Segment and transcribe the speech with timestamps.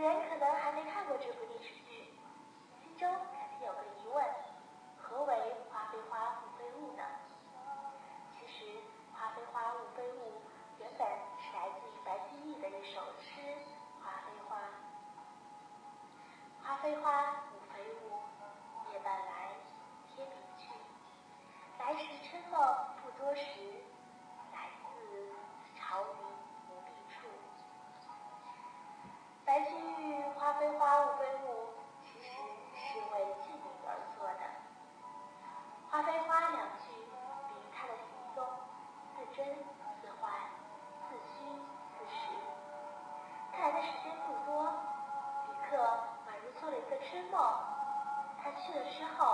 [0.00, 1.83] 人可能还没看过这部电视剧。
[48.66, 49.33] 这个时候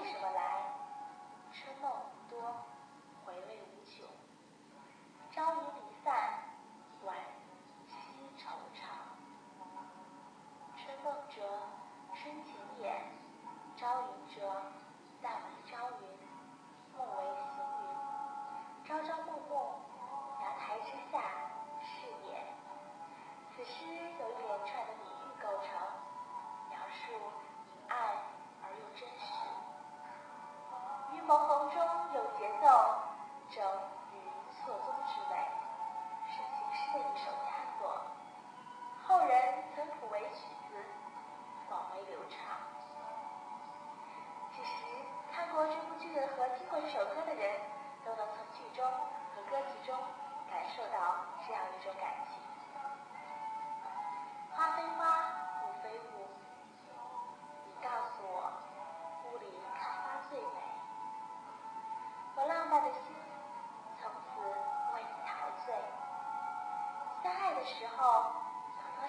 [0.00, 0.64] 为什么来？
[1.52, 1.92] 春梦
[2.30, 2.40] 多，
[3.22, 4.06] 回味无穷。
[5.30, 5.89] 朝云里。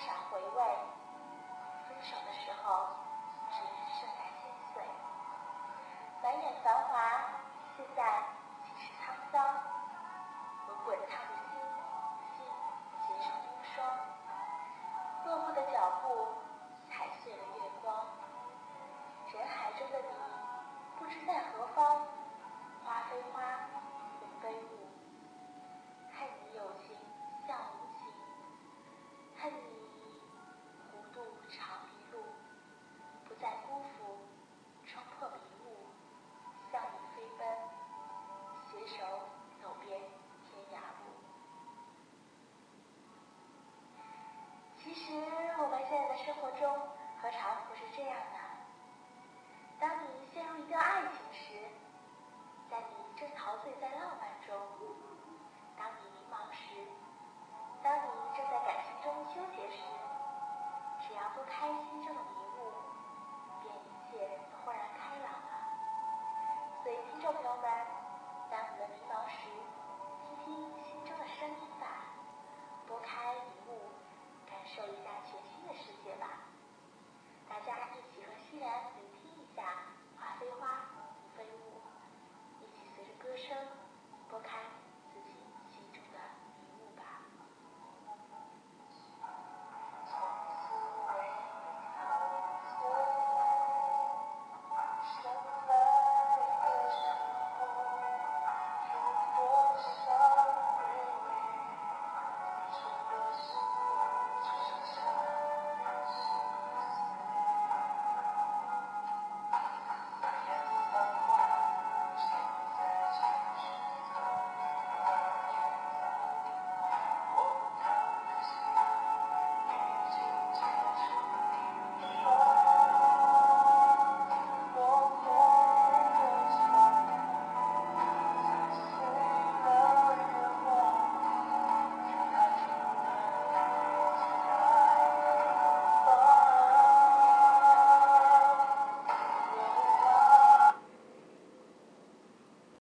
[0.06, 0.64] 傻回味
[1.88, 2.88] 分手的时候
[3.52, 3.62] 只
[4.00, 4.21] 剩
[46.60, 46.70] 中，
[47.22, 48.41] 何尝不是这样呢？